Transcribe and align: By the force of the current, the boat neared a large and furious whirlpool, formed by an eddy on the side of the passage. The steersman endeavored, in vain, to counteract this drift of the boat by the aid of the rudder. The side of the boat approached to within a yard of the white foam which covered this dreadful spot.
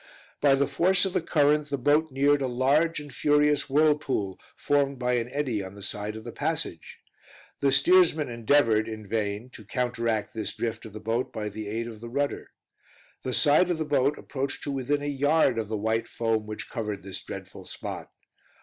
By 0.41 0.55
the 0.55 0.65
force 0.65 1.05
of 1.05 1.13
the 1.13 1.21
current, 1.21 1.69
the 1.69 1.77
boat 1.77 2.09
neared 2.11 2.41
a 2.41 2.47
large 2.47 2.99
and 2.99 3.13
furious 3.13 3.69
whirlpool, 3.69 4.39
formed 4.55 4.97
by 4.97 5.13
an 5.13 5.29
eddy 5.29 5.63
on 5.63 5.75
the 5.75 5.83
side 5.83 6.15
of 6.15 6.23
the 6.23 6.31
passage. 6.31 6.97
The 7.59 7.71
steersman 7.71 8.27
endeavored, 8.27 8.87
in 8.87 9.05
vain, 9.05 9.51
to 9.51 9.63
counteract 9.63 10.33
this 10.33 10.55
drift 10.55 10.85
of 10.87 10.93
the 10.93 10.99
boat 10.99 11.31
by 11.31 11.49
the 11.49 11.67
aid 11.67 11.85
of 11.87 12.01
the 12.01 12.09
rudder. 12.09 12.49
The 13.21 13.35
side 13.35 13.69
of 13.69 13.77
the 13.77 13.85
boat 13.85 14.17
approached 14.17 14.63
to 14.63 14.71
within 14.71 15.03
a 15.03 15.05
yard 15.05 15.59
of 15.59 15.67
the 15.69 15.77
white 15.77 16.07
foam 16.07 16.47
which 16.47 16.67
covered 16.71 17.03
this 17.03 17.23
dreadful 17.23 17.65
spot. 17.65 18.09